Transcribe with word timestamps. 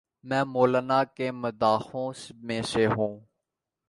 میں 0.23 0.43
مولانا 0.43 1.03
کے 1.03 1.31
مداحوں 1.31 2.13
میں 2.41 2.61
سے 2.61 2.85
ہوں۔ 2.87 3.19